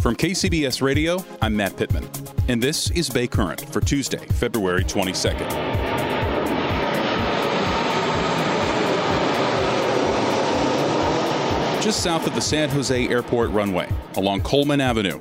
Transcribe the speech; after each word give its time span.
From 0.00 0.14
KCBS 0.14 0.80
Radio, 0.80 1.24
I'm 1.42 1.56
Matt 1.56 1.76
Pittman, 1.76 2.08
and 2.46 2.62
this 2.62 2.88
is 2.92 3.10
Bay 3.10 3.26
Current 3.26 3.68
for 3.72 3.80
Tuesday, 3.80 4.24
February 4.34 4.84
22nd. 4.84 5.50
Just 11.82 12.04
south 12.04 12.28
of 12.28 12.34
the 12.36 12.40
San 12.40 12.68
Jose 12.68 13.08
Airport 13.08 13.50
runway, 13.50 13.88
along 14.14 14.42
Coleman 14.42 14.80
Avenue, 14.80 15.18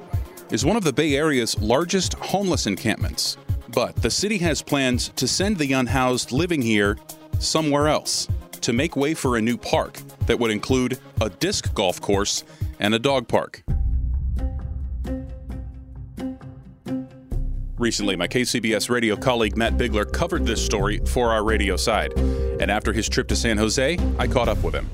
is 0.51 0.63
one 0.63 0.77
of 0.77 0.83
the 0.83 0.93
Bay 0.93 1.15
Area's 1.15 1.59
largest 1.59 2.13
homeless 2.13 2.67
encampments. 2.67 3.35
But 3.69 3.95
the 3.95 4.11
city 4.11 4.37
has 4.39 4.61
plans 4.61 5.09
to 5.15 5.27
send 5.27 5.57
the 5.57 5.73
unhoused 5.73 6.31
living 6.31 6.61
here 6.61 6.97
somewhere 7.39 7.87
else 7.87 8.27
to 8.61 8.73
make 8.73 8.95
way 8.95 9.15
for 9.15 9.37
a 9.37 9.41
new 9.41 9.57
park 9.57 9.99
that 10.27 10.37
would 10.37 10.51
include 10.51 10.99
a 11.19 11.31
disc 11.31 11.73
golf 11.73 11.99
course 11.99 12.43
and 12.79 12.93
a 12.93 12.99
dog 12.99 13.27
park. 13.27 13.63
Recently, 17.79 18.15
my 18.15 18.27
KCBS 18.27 18.89
radio 18.89 19.15
colleague 19.15 19.55
Matt 19.55 19.77
Bigler 19.77 20.05
covered 20.05 20.47
this 20.47 20.63
story 20.63 20.99
for 21.05 21.31
our 21.31 21.43
radio 21.43 21.75
side. 21.75 22.11
And 22.17 22.71
after 22.71 22.91
his 22.91 23.07
trip 23.07 23.27
to 23.27 23.35
San 23.35 23.59
Jose, 23.59 23.99
I 24.17 24.27
caught 24.27 24.47
up 24.47 24.63
with 24.63 24.73
him. 24.73 24.89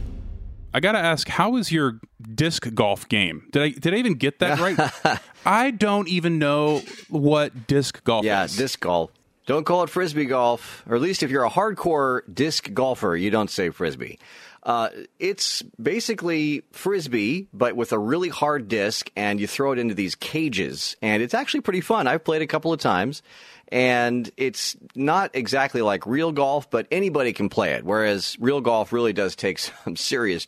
I 0.73 0.81
got 0.81 0.91
to 0.93 0.99
ask, 0.99 1.29
how 1.29 1.55
is 1.55 1.71
your 1.71 2.01
disc 2.35 2.73
golf 2.73 3.07
game? 3.07 3.47
Did 3.51 3.61
I 3.61 3.69
did 3.69 3.93
I 3.93 3.97
even 3.97 4.15
get 4.15 4.39
that 4.39 4.59
right? 4.59 5.21
I 5.45 5.71
don't 5.71 6.09
even 6.09 6.39
know 6.39 6.81
what 7.09 7.67
disc 7.67 8.03
golf 8.03 8.25
yeah, 8.25 8.43
is. 8.43 8.57
Yeah, 8.57 8.63
disc 8.63 8.81
golf. 8.81 9.11
Don't 9.45 9.65
call 9.65 9.83
it 9.83 9.89
frisbee 9.89 10.25
golf, 10.25 10.83
or 10.87 10.95
at 10.95 11.01
least 11.01 11.21
if 11.21 11.29
you're 11.29 11.43
a 11.43 11.49
hardcore 11.49 12.21
disc 12.33 12.73
golfer, 12.73 13.15
you 13.15 13.29
don't 13.29 13.49
say 13.49 13.69
frisbee. 13.71 14.19
Uh, 14.63 14.89
it's 15.19 15.61
basically 15.81 16.63
frisbee, 16.71 17.49
but 17.53 17.75
with 17.75 17.91
a 17.91 17.99
really 17.99 18.29
hard 18.29 18.69
disc, 18.69 19.11
and 19.17 19.41
you 19.41 19.47
throw 19.47 19.73
it 19.73 19.79
into 19.79 19.93
these 19.93 20.15
cages, 20.15 20.95
and 21.01 21.21
it's 21.21 21.33
actually 21.33 21.59
pretty 21.59 21.81
fun. 21.81 22.07
I've 22.07 22.23
played 22.23 22.41
a 22.41 22.47
couple 22.47 22.71
of 22.71 22.79
times, 22.79 23.21
and 23.67 24.31
it's 24.37 24.77
not 24.95 25.31
exactly 25.33 25.81
like 25.81 26.05
real 26.05 26.31
golf, 26.31 26.69
but 26.69 26.87
anybody 26.91 27.33
can 27.33 27.49
play 27.49 27.73
it. 27.73 27.83
Whereas 27.83 28.37
real 28.39 28.61
golf 28.61 28.93
really 28.93 29.11
does 29.11 29.35
take 29.35 29.59
some 29.83 29.97
serious 29.97 30.47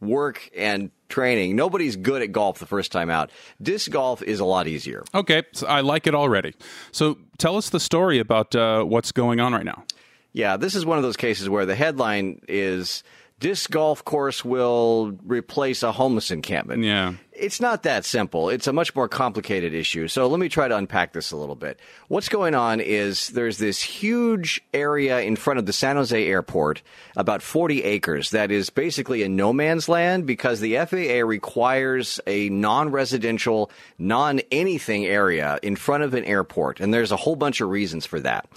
work 0.00 0.48
and 0.56 0.92
training. 1.08 1.56
Nobody's 1.56 1.96
good 1.96 2.22
at 2.22 2.32
golf 2.32 2.58
the 2.58 2.66
first 2.66 2.92
time 2.92 3.10
out. 3.10 3.30
Disc 3.60 3.90
golf 3.90 4.22
is 4.22 4.40
a 4.40 4.44
lot 4.44 4.66
easier. 4.66 5.04
Okay, 5.14 5.42
so 5.52 5.66
I 5.66 5.80
like 5.80 6.06
it 6.06 6.14
already. 6.14 6.54
So 6.92 7.18
tell 7.38 7.56
us 7.56 7.70
the 7.70 7.80
story 7.80 8.18
about 8.18 8.54
uh, 8.54 8.84
what's 8.84 9.12
going 9.12 9.40
on 9.40 9.52
right 9.52 9.64
now. 9.64 9.84
Yeah, 10.32 10.56
this 10.56 10.74
is 10.74 10.84
one 10.84 10.98
of 10.98 11.02
those 11.02 11.16
cases 11.16 11.48
where 11.48 11.66
the 11.66 11.74
headline 11.74 12.40
is 12.48 13.02
disc 13.40 13.70
golf 13.70 14.04
course 14.04 14.44
will 14.44 15.16
replace 15.24 15.82
a 15.82 15.92
homeless 15.92 16.30
encampment. 16.30 16.84
Yeah. 16.84 17.14
It's 17.32 17.60
not 17.60 17.84
that 17.84 18.04
simple. 18.04 18.48
It's 18.48 18.66
a 18.66 18.72
much 18.72 18.96
more 18.96 19.06
complicated 19.06 19.72
issue. 19.72 20.08
So 20.08 20.26
let 20.26 20.40
me 20.40 20.48
try 20.48 20.66
to 20.66 20.76
unpack 20.76 21.12
this 21.12 21.30
a 21.30 21.36
little 21.36 21.54
bit. 21.54 21.78
What's 22.08 22.28
going 22.28 22.56
on 22.56 22.80
is 22.80 23.28
there's 23.28 23.58
this 23.58 23.80
huge 23.80 24.60
area 24.74 25.20
in 25.20 25.36
front 25.36 25.60
of 25.60 25.66
the 25.66 25.72
San 25.72 25.94
Jose 25.94 26.26
airport, 26.26 26.82
about 27.16 27.40
40 27.40 27.84
acres, 27.84 28.30
that 28.30 28.50
is 28.50 28.70
basically 28.70 29.22
a 29.22 29.28
no 29.28 29.52
man's 29.52 29.88
land 29.88 30.26
because 30.26 30.58
the 30.58 30.78
FAA 30.78 31.24
requires 31.24 32.18
a 32.26 32.48
non 32.48 32.90
residential, 32.90 33.70
non 33.98 34.40
anything 34.50 35.06
area 35.06 35.60
in 35.62 35.76
front 35.76 36.02
of 36.02 36.14
an 36.14 36.24
airport. 36.24 36.80
And 36.80 36.92
there's 36.92 37.12
a 37.12 37.16
whole 37.16 37.36
bunch 37.36 37.60
of 37.60 37.68
reasons 37.68 38.04
for 38.04 38.18
that. 38.18 38.48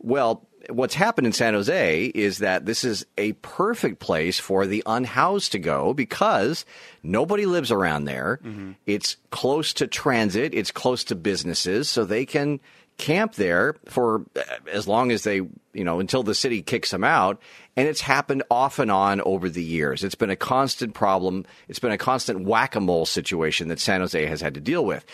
Well, 0.00 0.47
what's 0.70 0.94
happened 0.94 1.26
in 1.26 1.32
San 1.32 1.54
Jose 1.54 2.04
is 2.06 2.38
that 2.38 2.66
this 2.66 2.84
is 2.84 3.06
a 3.16 3.32
perfect 3.34 4.00
place 4.00 4.38
for 4.38 4.66
the 4.66 4.82
unhoused 4.86 5.52
to 5.52 5.58
go 5.58 5.94
because 5.94 6.64
nobody 7.02 7.46
lives 7.46 7.70
around 7.70 8.04
there. 8.04 8.40
Mm-hmm. 8.44 8.72
It's 8.86 9.16
close 9.30 9.72
to 9.74 9.86
transit, 9.86 10.54
it's 10.54 10.70
close 10.70 11.04
to 11.04 11.14
businesses, 11.14 11.88
so 11.88 12.04
they 12.04 12.26
can 12.26 12.60
camp 12.98 13.34
there 13.34 13.76
for 13.86 14.24
uh, 14.36 14.42
as 14.72 14.88
long 14.88 15.12
as 15.12 15.22
they, 15.22 15.36
you 15.36 15.84
know, 15.84 16.00
until 16.00 16.22
the 16.22 16.34
city 16.34 16.62
kicks 16.62 16.90
them 16.90 17.04
out. 17.04 17.40
And 17.76 17.86
it's 17.86 18.00
happened 18.00 18.42
off 18.50 18.80
and 18.80 18.90
on 18.90 19.20
over 19.20 19.48
the 19.48 19.62
years. 19.62 20.02
It's 20.02 20.16
been 20.16 20.30
a 20.30 20.36
constant 20.36 20.94
problem. 20.94 21.46
It's 21.68 21.78
been 21.78 21.92
a 21.92 21.98
constant 21.98 22.40
whack 22.40 22.74
a 22.74 22.80
mole 22.80 23.06
situation 23.06 23.68
that 23.68 23.78
San 23.78 24.00
Jose 24.00 24.26
has 24.26 24.40
had 24.40 24.54
to 24.54 24.60
deal 24.60 24.84
with 24.84 25.06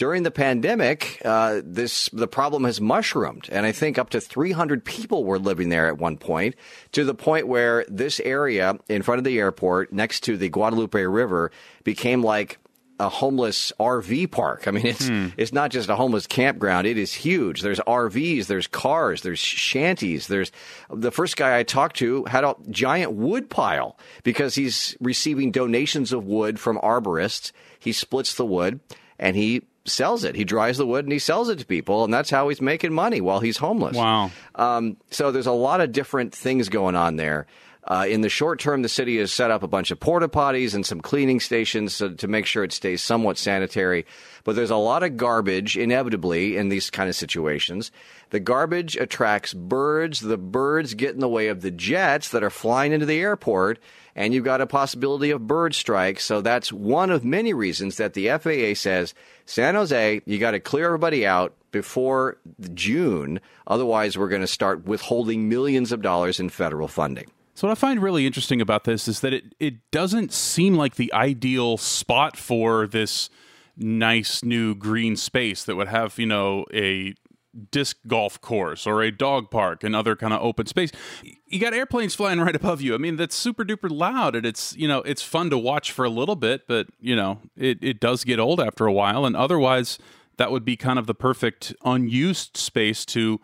during 0.00 0.22
the 0.22 0.30
pandemic, 0.30 1.20
uh, 1.26 1.60
this 1.62 2.08
the 2.14 2.26
problem 2.26 2.64
has 2.64 2.80
mushroomed, 2.80 3.50
and 3.52 3.66
I 3.66 3.72
think 3.72 3.98
up 3.98 4.08
to 4.10 4.20
300 4.20 4.82
people 4.82 5.24
were 5.24 5.38
living 5.38 5.68
there 5.68 5.88
at 5.88 5.98
one 5.98 6.16
point, 6.16 6.54
to 6.92 7.04
the 7.04 7.14
point 7.14 7.46
where 7.46 7.84
this 7.86 8.18
area 8.20 8.78
in 8.88 9.02
front 9.02 9.18
of 9.18 9.24
the 9.24 9.38
airport, 9.38 9.92
next 9.92 10.20
to 10.20 10.38
the 10.38 10.48
Guadalupe 10.48 10.98
River, 10.98 11.52
became 11.84 12.22
like 12.22 12.56
a 12.98 13.10
homeless 13.10 13.74
RV 13.78 14.30
park. 14.30 14.66
I 14.66 14.70
mean, 14.70 14.86
it's 14.86 15.06
hmm. 15.06 15.28
it's 15.36 15.52
not 15.52 15.70
just 15.70 15.90
a 15.90 15.96
homeless 15.96 16.26
campground. 16.26 16.86
It 16.86 16.96
is 16.96 17.12
huge. 17.12 17.60
There's 17.60 17.80
RVs, 17.80 18.46
there's 18.46 18.66
cars, 18.66 19.20
there's 19.20 19.38
shanties. 19.38 20.28
There's 20.28 20.50
the 20.88 21.10
first 21.10 21.36
guy 21.36 21.58
I 21.58 21.62
talked 21.62 21.96
to 21.96 22.24
had 22.24 22.42
a 22.42 22.54
giant 22.70 23.12
wood 23.12 23.50
pile 23.50 23.98
because 24.22 24.54
he's 24.54 24.96
receiving 24.98 25.52
donations 25.52 26.10
of 26.10 26.24
wood 26.24 26.58
from 26.58 26.78
arborists. 26.78 27.52
He 27.78 27.92
splits 27.92 28.32
the 28.32 28.46
wood 28.46 28.80
and 29.18 29.36
he 29.36 29.60
sells 29.90 30.24
it. 30.24 30.34
He 30.34 30.44
dries 30.44 30.78
the 30.78 30.86
wood 30.86 31.04
and 31.04 31.12
he 31.12 31.18
sells 31.18 31.48
it 31.48 31.58
to 31.58 31.66
people, 31.66 32.04
and 32.04 32.12
that's 32.12 32.30
how 32.30 32.48
he's 32.48 32.60
making 32.60 32.92
money 32.92 33.20
while 33.20 33.40
he's 33.40 33.56
homeless. 33.56 33.96
Wow. 33.96 34.30
Um, 34.54 34.96
so 35.10 35.30
there's 35.30 35.46
a 35.46 35.52
lot 35.52 35.80
of 35.80 35.92
different 35.92 36.34
things 36.34 36.68
going 36.68 36.96
on 36.96 37.16
there. 37.16 37.46
Uh, 37.82 38.04
in 38.06 38.20
the 38.20 38.28
short 38.28 38.60
term, 38.60 38.82
the 38.82 38.88
city 38.88 39.18
has 39.18 39.32
set 39.32 39.50
up 39.50 39.62
a 39.62 39.68
bunch 39.68 39.90
of 39.90 39.98
porta 39.98 40.28
potties 40.28 40.74
and 40.74 40.84
some 40.84 41.00
cleaning 41.00 41.40
stations 41.40 41.96
to, 41.98 42.14
to 42.14 42.28
make 42.28 42.44
sure 42.44 42.62
it 42.62 42.72
stays 42.72 43.02
somewhat 43.02 43.38
sanitary. 43.38 44.04
But 44.44 44.54
there's 44.54 44.70
a 44.70 44.76
lot 44.76 45.02
of 45.02 45.16
garbage, 45.16 45.76
inevitably, 45.76 46.56
in 46.56 46.68
these 46.68 46.90
kind 46.90 47.08
of 47.08 47.16
situations. 47.16 47.90
The 48.30 48.40
garbage 48.40 48.96
attracts 48.96 49.54
birds. 49.54 50.20
The 50.20 50.36
birds 50.36 50.94
get 50.94 51.14
in 51.14 51.20
the 51.20 51.28
way 51.28 51.48
of 51.48 51.62
the 51.62 51.70
jets 51.70 52.28
that 52.30 52.44
are 52.44 52.50
flying 52.50 52.92
into 52.92 53.06
the 53.06 53.18
airport 53.18 53.78
and 54.14 54.34
you've 54.34 54.44
got 54.44 54.60
a 54.60 54.66
possibility 54.66 55.30
of 55.30 55.46
bird 55.46 55.74
strikes. 55.74 56.24
So 56.24 56.40
that's 56.40 56.72
one 56.72 57.10
of 57.10 57.24
many 57.24 57.52
reasons 57.52 57.96
that 57.96 58.14
the 58.14 58.28
FAA 58.28 58.74
says 58.74 59.14
San 59.46 59.74
Jose, 59.74 60.22
you 60.26 60.38
got 60.38 60.52
to 60.52 60.60
clear 60.60 60.86
everybody 60.86 61.26
out 61.26 61.54
before 61.72 62.38
June. 62.74 63.40
Otherwise, 63.66 64.16
we're 64.16 64.28
going 64.28 64.40
to 64.40 64.46
start 64.46 64.84
withholding 64.84 65.48
millions 65.48 65.92
of 65.92 66.02
dollars 66.02 66.40
in 66.40 66.48
federal 66.48 66.88
funding. 66.88 67.30
So 67.54 67.66
what 67.68 67.72
I 67.72 67.74
find 67.74 68.00
really 68.00 68.26
interesting 68.26 68.60
about 68.60 68.84
this 68.84 69.06
is 69.08 69.20
that 69.20 69.34
it, 69.34 69.54
it 69.60 69.90
doesn't 69.90 70.32
seem 70.32 70.74
like 70.74 70.94
the 70.94 71.12
ideal 71.12 71.76
spot 71.76 72.36
for 72.36 72.86
this 72.86 73.28
nice 73.76 74.44
new 74.44 74.74
green 74.74 75.16
space 75.16 75.64
that 75.64 75.76
would 75.76 75.88
have, 75.88 76.18
you 76.18 76.26
know, 76.26 76.64
a 76.72 77.14
disc 77.70 77.98
golf 78.06 78.40
course 78.40 78.86
or 78.86 79.02
a 79.02 79.10
dog 79.10 79.50
park 79.50 79.82
and 79.82 79.94
other 79.94 80.16
kind 80.16 80.32
of 80.32 80.40
open 80.42 80.66
space. 80.66 80.90
You 81.46 81.58
got 81.58 81.74
airplanes 81.74 82.14
flying 82.14 82.40
right 82.40 82.54
above 82.54 82.80
you. 82.80 82.94
I 82.94 82.98
mean, 82.98 83.16
that's 83.16 83.34
super 83.34 83.64
duper 83.64 83.90
loud 83.90 84.36
and 84.36 84.46
it's, 84.46 84.76
you 84.76 84.88
know, 84.88 84.98
it's 84.98 85.22
fun 85.22 85.50
to 85.50 85.58
watch 85.58 85.92
for 85.92 86.04
a 86.04 86.10
little 86.10 86.36
bit, 86.36 86.66
but, 86.66 86.88
you 87.00 87.16
know, 87.16 87.40
it, 87.56 87.78
it 87.82 88.00
does 88.00 88.24
get 88.24 88.38
old 88.38 88.60
after 88.60 88.86
a 88.86 88.92
while. 88.92 89.24
And 89.24 89.36
otherwise, 89.36 89.98
that 90.36 90.50
would 90.50 90.64
be 90.64 90.76
kind 90.76 90.98
of 90.98 91.06
the 91.06 91.14
perfect 91.14 91.74
unused 91.84 92.56
space 92.56 93.04
to 93.06 93.40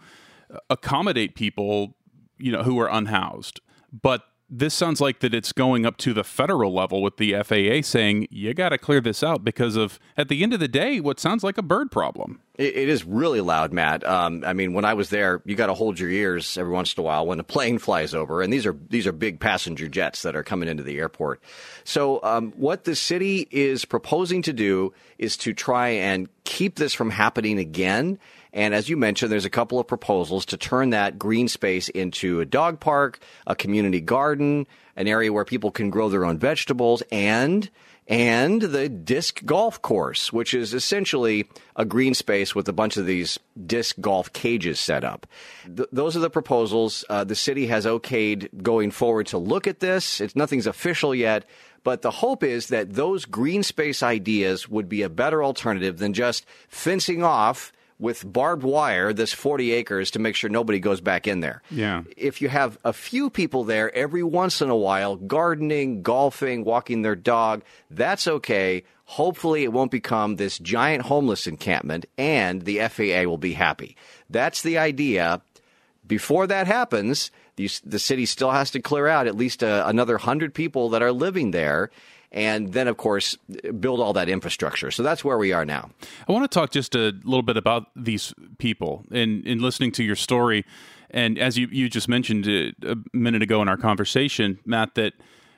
uh, 0.53 0.59
accommodate 0.71 1.35
people, 1.35 1.97
you 2.39 2.53
know, 2.53 2.63
who 2.63 2.79
are 2.79 2.89
unhoused. 2.89 3.61
But 3.93 4.25
this 4.49 4.75
sounds 4.75 5.01
like 5.01 5.21
that 5.21 5.35
it's 5.35 5.53
going 5.53 5.85
up 5.85 5.97
to 5.97 6.13
the 6.13 6.23
federal 6.23 6.73
level 6.73 7.03
with 7.03 7.17
the 7.17 7.35
FAA 7.43 7.83
saying 7.83 8.29
you 8.31 8.55
got 8.55 8.69
to 8.69 8.79
clear 8.79 9.01
this 9.01 9.23
out 9.23 9.45
because 9.45 9.75
of 9.77 9.99
at 10.17 10.29
the 10.29 10.43
end 10.43 10.53
of 10.53 10.61
the 10.61 10.69
day 10.69 11.01
what 11.01 11.19
sounds 11.19 11.43
like 11.43 11.59
a 11.59 11.63
bird 11.63 11.91
problem. 11.91 12.41
it, 12.55 12.77
it 12.77 12.89
is 12.89 13.05
really 13.05 13.41
loud, 13.41 13.73
Matt. 13.73 14.07
Um, 14.07 14.45
I 14.47 14.53
mean, 14.53 14.73
when 14.73 14.85
I 14.85 14.95
was 14.95 15.11
there, 15.11 15.43
you 15.45 15.57
got 15.57 15.67
to 15.67 15.75
hold 15.75 15.99
your 15.99 16.11
ears 16.11 16.57
every 16.57 16.73
once 16.73 16.95
in 16.95 17.01
a 17.01 17.05
while 17.05 17.27
when 17.27 17.41
a 17.41 17.45
plane 17.45 17.79
flies 17.79 18.15
over, 18.15 18.41
and 18.41 18.53
these 18.53 18.67
are 18.67 18.77
these 18.89 19.07
are 19.07 19.13
big 19.13 19.41
passenger 19.41 19.89
jets 19.89 20.23
that 20.23 20.37
are 20.37 20.45
coming 20.45 20.69
into 20.69 20.83
the 20.83 20.99
airport. 20.99 21.43
So, 21.85 22.21
um, 22.23 22.53
what 22.53 22.85
the 22.85 22.95
city 22.95 23.49
is 23.51 23.85
proposing 23.85 24.43
to 24.43 24.53
do 24.53 24.95
is 25.19 25.37
to 25.39 25.55
try 25.55 25.89
and 25.89 26.29
keep 26.45 26.77
this 26.77 26.95
from 26.95 27.11
happening 27.11 27.59
again 27.59 28.19
and 28.57 28.75
as 28.75 28.89
you 28.89 28.97
mentioned, 28.97 29.31
there's 29.31 29.45
a 29.45 29.51
couple 29.51 29.79
of 29.79 29.87
proposals 29.87 30.47
to 30.47 30.57
turn 30.57 30.91
that 30.91 31.19
green 31.19 31.47
space 31.47 31.91
into 31.91 32.41
a 32.41 32.47
dog 32.47 32.81
park, 32.81 33.21
a 33.47 33.55
community 33.55 34.01
garden, 34.01 34.67
an 34.97 35.07
area 35.07 35.31
where 35.31 35.45
people 35.45 35.71
can 35.71 35.91
grow 35.91 36.09
their 36.09 36.25
own 36.25 36.39
vegetables, 36.39 37.03
and 37.13 37.71
and 38.09 38.63
the 38.63 38.89
disc 38.89 39.45
golf 39.45 39.83
course, 39.83 40.33
which 40.33 40.55
is 40.55 40.73
essentially 40.73 41.49
a 41.75 41.85
green 41.85 42.15
space 42.15 42.55
with 42.55 42.67
a 42.69 42.73
bunch 42.73 42.97
of 42.97 43.05
these 43.05 43.39
disc 43.67 43.97
golf 44.01 44.33
cages 44.33 44.81
set 44.81 45.05
up. 45.05 45.27
Th- 45.65 45.89
those 45.93 46.17
are 46.17 46.21
the 46.21 46.31
proposals. 46.31 47.05
Uh, 47.11 47.25
the 47.25 47.35
city 47.35 47.67
has 47.67 47.85
okayed 47.85 48.63
going 48.63 48.91
forward 48.91 49.27
to 49.27 49.39
look 49.39 49.67
at 49.67 49.81
this. 49.81 50.21
It's 50.21 50.37
nothing's 50.37 50.67
official 50.67 51.15
yet, 51.15 51.45
but 51.85 52.01
the 52.01 52.11
hope 52.11 52.43
is 52.43 52.69
that 52.69 52.95
those 52.95 53.27
green 53.27 53.63
space 53.63 54.03
ideas 54.03 54.67
would 54.67 54.89
be 54.89 55.03
a 55.03 55.11
better 55.11 55.45
alternative 55.45 55.99
than 55.99 56.15
just 56.15 56.47
fencing 56.69 57.23
off 57.23 57.71
with 57.99 58.31
barbed 58.31 58.63
wire 58.63 59.13
this 59.13 59.33
40 59.33 59.73
acres 59.73 60.11
to 60.13 60.19
make 60.19 60.35
sure 60.37 60.51
nobody 60.51 60.79
goes 60.79 61.01
back 61.01 61.27
in 61.27 61.41
there. 61.41 61.63
Yeah. 61.71 62.03
If 62.17 62.43
you 62.43 62.49
have 62.49 62.79
a 62.85 62.93
few 62.93 63.31
people 63.31 63.65
there 63.65 63.95
every 63.95 64.23
once 64.23 64.61
in 64.61 64.71
a 64.71 64.77
while, 64.77 65.17
gardening, 65.17 66.03
golfing, 66.03 66.65
walking 66.65 67.03
their 67.03 67.17
dog, 67.17 67.63
that's 67.91 68.27
okay. 68.27 68.85
Hopefully, 69.05 69.63
it 69.63 69.73
won't 69.73 69.91
become 69.91 70.37
this 70.37 70.59
giant 70.59 71.05
homeless 71.05 71.47
encampment 71.47 72.07
and 72.19 72.63
the 72.63 72.81
FAA 72.89 73.23
will 73.29 73.39
be 73.39 73.53
happy. 73.53 73.97
That's 74.29 74.63
the 74.63 74.79
idea. 74.79 75.41
Before 76.07 76.47
that 76.47 76.67
happens, 76.67 77.31
the, 77.57 77.71
the 77.85 77.99
city 77.99 78.27
still 78.27 78.51
has 78.51 78.71
to 78.73 78.81
clear 78.81 79.07
out 79.07 79.27
at 79.27 79.37
least 79.37 79.63
uh, 79.63 79.85
another 79.87 80.15
100 80.15 80.55
people 80.55 80.91
that 80.91 81.03
are 81.03 81.13
living 81.13 81.51
there 81.51 81.91
and 82.33 82.73
then 82.73 82.89
of 82.89 82.97
course 82.97 83.37
build 83.81 84.01
all 84.01 84.13
that 84.13 84.29
infrastructure. 84.29 84.91
So 84.91 85.03
that's 85.03 85.25
where 85.25 85.39
we 85.39 85.53
are 85.53 85.65
now. 85.65 85.91
I 86.29 86.33
want 86.33 86.51
to 86.51 86.55
talk 86.55 86.71
just 86.71 86.95
a 86.95 87.15
little 87.25 87.43
bit 87.43 87.57
about 87.57 87.87
these 87.95 88.35
people 88.59 89.05
and 89.11 89.47
in 89.47 89.61
listening 89.61 89.93
to 89.93 90.05
your 90.05 90.17
story, 90.17 90.65
and 91.11 91.39
as 91.39 91.57
you 91.57 91.69
you 91.71 91.89
just 91.89 92.09
mentioned 92.09 92.47
uh, 92.47 92.93
a 92.93 92.97
minute 93.13 93.43
ago 93.43 93.63
in 93.63 93.69
our 93.69 93.77
conversation, 93.77 94.59
Matt, 94.65 94.95
that 94.95 95.15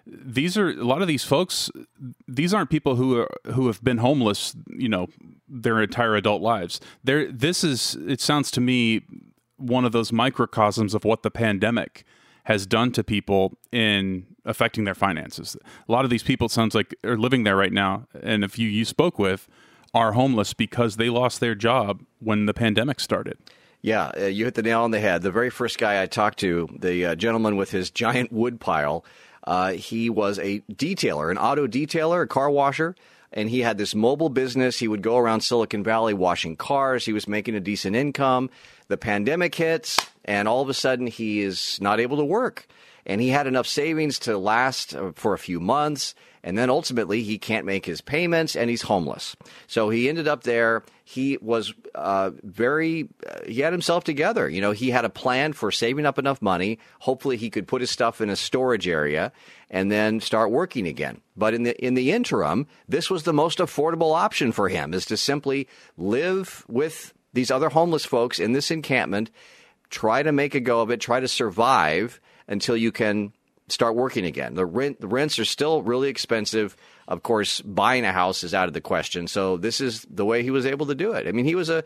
these 0.07 0.57
are 0.57 0.71
a 0.71 0.85
lot 0.85 1.03
of 1.03 1.09
these 1.09 1.25
folks. 1.25 1.71
These 2.27 2.55
aren't 2.55 2.71
people 2.71 2.97
who 2.97 3.19
are 3.21 3.29
who 3.53 3.67
have 3.67 3.83
been 3.83 3.99
homeless, 3.99 4.55
you 4.69 4.89
know, 4.89 5.09
their 5.49 5.83
entire 5.83 6.17
adult 6.17 6.43
lives. 6.43 6.81
There, 7.05 7.31
this 7.31 7.65
is. 7.65 7.97
It 8.07 8.21
sounds 8.21 8.51
to 8.53 8.61
me 8.61 9.03
one 9.57 9.85
of 9.85 9.93
those 9.93 10.13
microcosms 10.13 10.95
of 10.95 11.05
what 11.05 11.23
the 11.23 11.31
pandemic 11.31 12.05
has 12.45 12.67
done 12.67 12.93
to 12.93 13.05
people 13.05 13.59
in 13.71 14.27
affecting 14.49 14.85
their 14.85 14.95
finances. 14.95 15.57
A 15.89 15.93
lot 15.93 16.05
of 16.05 16.11
these 16.11 16.23
people, 16.23 16.49
sounds 16.49 16.75
like, 16.75 16.95
are 17.05 17.17
living 17.17 17.45
there 17.45 17.57
right 17.57 17.73
now, 17.73 18.07
and 18.23 18.43
if 18.43 18.53
few 18.53 18.69
you 18.69 18.85
spoke 18.85 19.19
with, 19.19 19.49
are 19.95 20.13
homeless 20.13 20.55
because 20.55 20.97
they 20.97 21.09
lost 21.09 21.41
their 21.41 21.55
job 21.55 22.03
when 22.19 22.47
the 22.47 22.55
pandemic 22.55 23.01
started. 23.01 23.39
Yeah, 23.81 24.11
uh, 24.17 24.25
you 24.25 24.45
hit 24.45 24.55
the 24.55 24.63
nail 24.63 24.83
on 24.83 24.91
the 24.91 25.01
head. 25.01 25.23
The 25.23 25.31
very 25.31 25.51
first 25.51 25.79
guy 25.79 26.03
I 26.03 26.07
talked 26.07 26.41
to, 26.41 26.69
the 26.77 27.07
uh, 27.07 27.15
gentleman 27.15 27.57
with 27.57 27.71
his 27.71 27.91
giant 28.05 28.33
wood 28.33 28.59
pile, 28.59 29.05
uh, 29.45 29.73
he 29.73 30.11
was 30.11 30.39
a 30.41 30.61
detailer, 30.73 31.31
an 31.31 31.39
auto 31.39 31.67
detailer, 31.67 32.23
a 32.23 32.27
car 32.27 32.51
washer 32.51 32.97
and 33.33 33.51
he 33.51 33.61
had 33.61 33.79
this 33.79 33.95
mobile 33.95 34.31
business. 34.31 34.79
He 34.79 34.89
would 34.89 35.03
go 35.03 35.19
around 35.19 35.43
Silicon 35.43 35.85
Valley 35.85 36.15
washing 36.15 36.57
cars. 36.57 37.05
He 37.05 37.13
was 37.13 37.29
making 37.29 37.55
a 37.55 37.61
decent 37.61 37.95
income. 37.95 38.51
The 38.89 38.97
pandemic 38.97 39.55
hits, 39.55 39.99
and 40.25 40.49
all 40.49 40.63
of 40.63 40.69
a 40.69 40.75
sudden 40.75 41.07
he 41.07 41.41
is 41.41 41.79
not 41.81 42.01
able 42.01 42.17
to 42.17 42.25
work. 42.25 42.67
And 43.05 43.21
he 43.21 43.29
had 43.29 43.47
enough 43.47 43.67
savings 43.67 44.19
to 44.21 44.37
last 44.37 44.95
uh, 44.95 45.13
for 45.15 45.33
a 45.33 45.39
few 45.39 45.61
months. 45.61 46.15
And 46.43 46.57
then 46.57 46.71
ultimately 46.71 47.23
he 47.23 47.39
can't 47.39 47.67
make 47.67 47.85
his 47.87 48.01
payments 48.01 48.55
and 48.55 48.71
he's 48.71 48.83
homeless. 48.83 49.35
So 49.67 49.89
he 49.89 50.09
ended 50.09 50.29
up 50.29 50.43
there. 50.45 50.85
He 51.05 51.39
was 51.41 51.73
uh, 51.95 52.31
very, 52.43 53.09
uh, 53.27 53.41
he 53.47 53.61
had 53.61 53.73
himself 53.73 54.05
together. 54.05 54.49
You 54.49 54.61
know, 54.61 54.73
he 54.73 54.91
had 54.91 55.07
a 55.07 55.11
plan 55.11 55.55
for 55.55 55.73
saving 55.73 56.07
up 56.07 56.19
enough 56.19 56.41
money. 56.43 56.79
Hopefully 57.01 57.39
he 57.39 57.51
could 57.51 57.67
put 57.67 57.81
his 57.81 57.91
stuff 57.91 58.21
in 58.21 58.29
a 58.31 58.37
storage 58.37 58.87
area 58.87 59.33
and 59.71 59.91
then 59.91 60.21
start 60.21 60.51
working 60.51 60.87
again. 60.87 61.21
But 61.35 61.55
in 61.55 61.63
the, 61.63 61.85
in 61.85 61.95
the 61.95 62.13
interim, 62.13 62.67
this 62.89 63.11
was 63.11 63.23
the 63.23 63.33
most 63.33 63.59
affordable 63.59 64.15
option 64.15 64.53
for 64.53 64.69
him 64.69 64.93
is 64.93 65.07
to 65.07 65.17
simply 65.17 65.67
live 65.97 66.65
with 66.69 67.15
these 67.39 67.53
other 67.53 67.69
homeless 67.69 68.05
folks 68.05 68.41
in 68.41 68.51
this 68.51 68.73
encampment, 68.73 69.31
try 69.91 70.25
to 70.25 70.33
make 70.33 70.57
a 70.57 70.61
go 70.61 70.81
of 70.81 70.91
it, 70.91 71.01
try 71.01 71.21
to 71.21 71.29
survive 71.29 72.21
until 72.49 72.77
you 72.77 72.91
can 72.91 73.33
start 73.69 73.95
working 73.95 74.25
again. 74.25 74.55
The 74.55 74.67
rent 74.67 75.01
the 75.01 75.07
rents 75.07 75.39
are 75.39 75.45
still 75.45 75.83
really 75.83 76.09
expensive. 76.09 76.77
Of 77.07 77.23
course, 77.23 77.61
buying 77.61 78.05
a 78.05 78.13
house 78.13 78.43
is 78.43 78.55
out 78.55 78.67
of 78.67 78.75
the 78.75 78.81
question. 78.81 79.29
So 79.29 79.57
this 79.57 79.81
is 79.81 80.05
the 80.11 80.25
way 80.25 80.43
he 80.43 80.51
was 80.51 80.67
able 80.67 80.87
to 80.87 80.97
do 80.97 81.13
it. 81.13 81.29
I 81.29 81.33
mean, 81.33 81.45
he 81.45 81.55
was 81.55 81.71
a, 81.71 81.85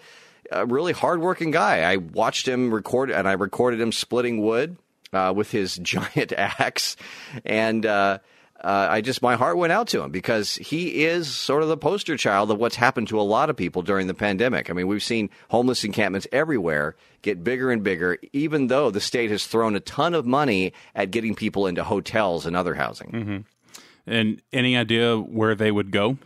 a 0.51 0.65
really 0.65 0.95
hardworking 0.95 1.51
guy. 1.51 1.81
I 1.81 1.97
watched 1.97 2.49
him 2.49 2.73
record, 2.73 3.11
and 3.11 3.29
I 3.29 3.33
recorded 3.33 3.79
him 3.79 3.93
splitting 3.93 4.41
wood 4.41 4.79
uh, 5.13 5.35
with 5.37 5.51
his 5.51 5.77
giant 5.83 6.33
axe, 6.33 6.97
and 7.45 7.85
uh, 7.85 8.21
uh, 8.63 8.87
I 8.91 9.01
just 9.01 9.23
my 9.23 9.35
heart 9.35 9.57
went 9.57 9.73
out 9.73 9.89
to 9.89 10.03
him 10.03 10.11
because 10.11 10.55
he 10.55 11.05
is 11.05 11.29
sort 11.29 11.63
of 11.63 11.69
the 11.69 11.77
poster 11.77 12.17
child 12.17 12.51
of 12.51 12.59
what's 12.59 12.77
happened 12.77 13.09
to 13.09 13.21
a 13.21 13.23
lot 13.23 13.51
of 13.51 13.57
people 13.57 13.83
during 13.83 14.07
the 14.07 14.15
pandemic. 14.15 14.71
I 14.71 14.73
mean, 14.73 14.87
we've 14.87 15.03
seen 15.03 15.31
homeless 15.49 15.83
encampments 15.85 16.27
everywhere 16.31 16.95
get 17.23 17.43
bigger 17.43 17.71
and 17.71 17.83
bigger, 17.83 18.19
even 18.33 18.69
though 18.69 18.91
the 18.91 19.01
state 19.01 19.31
has 19.31 19.47
thrown 19.47 19.75
a 19.75 19.81
ton 19.81 20.15
of 20.15 20.27
money 20.27 20.73
at 20.95 21.11
getting 21.11 21.35
people 21.35 21.67
into 21.67 21.83
hotels 21.83 22.47
and 22.47 22.57
other 22.57 22.75
housing. 22.75 23.11
Mm-hmm. 23.11 23.37
And 24.07 24.43
any 24.53 24.77
idea 24.77 25.17
where 25.17 25.55
they 25.55 25.71
would 25.71 25.91
go? 25.91 26.19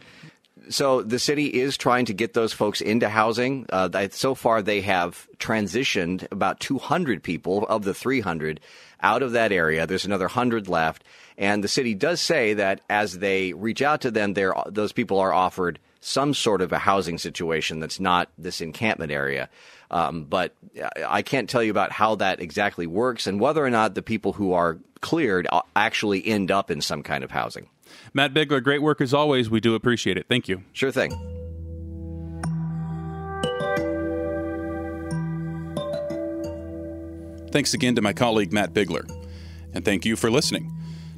So 0.68 1.02
the 1.02 1.18
city 1.18 1.46
is 1.46 1.76
trying 1.76 2.06
to 2.06 2.14
get 2.14 2.34
those 2.34 2.52
folks 2.52 2.80
into 2.80 3.08
housing. 3.08 3.66
Uh, 3.70 4.08
so 4.10 4.34
far, 4.34 4.62
they 4.62 4.80
have 4.80 5.28
transitioned 5.38 6.26
about 6.30 6.60
200 6.60 7.22
people 7.22 7.64
of 7.66 7.84
the 7.84 7.94
300 7.94 8.60
out 9.00 9.22
of 9.22 9.32
that 9.32 9.52
area. 9.52 9.86
There's 9.86 10.04
another 10.04 10.26
100 10.26 10.68
left. 10.68 11.04
And 11.38 11.62
the 11.62 11.68
city 11.68 11.94
does 11.94 12.20
say 12.20 12.54
that 12.54 12.80
as 12.88 13.18
they 13.18 13.52
reach 13.52 13.82
out 13.82 14.00
to 14.02 14.10
them, 14.10 14.34
those 14.34 14.92
people 14.92 15.18
are 15.18 15.32
offered 15.32 15.78
some 16.06 16.32
sort 16.32 16.62
of 16.62 16.72
a 16.72 16.78
housing 16.78 17.18
situation 17.18 17.80
that's 17.80 17.98
not 17.98 18.28
this 18.38 18.60
encampment 18.60 19.10
area. 19.10 19.48
Um, 19.90 20.22
but 20.24 20.54
I 21.06 21.22
can't 21.22 21.50
tell 21.50 21.64
you 21.64 21.72
about 21.72 21.90
how 21.90 22.14
that 22.16 22.40
exactly 22.40 22.86
works 22.86 23.26
and 23.26 23.40
whether 23.40 23.64
or 23.64 23.70
not 23.70 23.96
the 23.96 24.02
people 24.02 24.32
who 24.32 24.52
are 24.52 24.78
cleared 25.00 25.48
actually 25.74 26.24
end 26.24 26.52
up 26.52 26.70
in 26.70 26.80
some 26.80 27.02
kind 27.02 27.24
of 27.24 27.32
housing. 27.32 27.68
Matt 28.14 28.32
Bigler, 28.32 28.62
great 28.62 28.82
work 28.82 29.00
as 29.00 29.12
always. 29.12 29.50
We 29.50 29.60
do 29.60 29.74
appreciate 29.74 30.16
it. 30.16 30.26
Thank 30.28 30.48
you. 30.48 30.62
Sure 30.72 30.92
thing. 30.92 31.10
Thanks 37.50 37.74
again 37.74 37.96
to 37.96 38.02
my 38.02 38.12
colleague 38.12 38.52
Matt 38.52 38.72
Bigler. 38.72 39.06
And 39.74 39.84
thank 39.84 40.04
you 40.04 40.14
for 40.14 40.30
listening. 40.30 40.75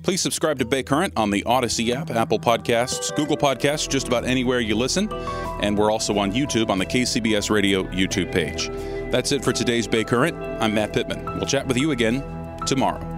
Please 0.08 0.22
subscribe 0.22 0.58
to 0.58 0.64
Bay 0.64 0.82
Current 0.82 1.12
on 1.18 1.28
the 1.28 1.42
Audacy 1.42 1.94
app, 1.94 2.10
Apple 2.10 2.38
Podcasts, 2.38 3.14
Google 3.14 3.36
Podcasts, 3.36 3.86
just 3.86 4.08
about 4.08 4.24
anywhere 4.24 4.58
you 4.58 4.74
listen. 4.74 5.12
And 5.60 5.76
we're 5.76 5.90
also 5.90 6.16
on 6.16 6.32
YouTube 6.32 6.70
on 6.70 6.78
the 6.78 6.86
KCBS 6.86 7.50
Radio 7.50 7.82
YouTube 7.82 8.32
page. 8.32 8.68
That's 9.12 9.32
it 9.32 9.44
for 9.44 9.52
today's 9.52 9.86
Bay 9.86 10.04
Current. 10.04 10.34
I'm 10.62 10.72
Matt 10.72 10.94
Pittman. 10.94 11.22
We'll 11.26 11.44
chat 11.44 11.66
with 11.66 11.76
you 11.76 11.90
again 11.90 12.24
tomorrow. 12.64 13.17